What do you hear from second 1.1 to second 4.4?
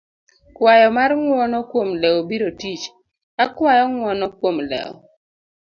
ng'uono kuom lewo biro tich, akwayo ng'uono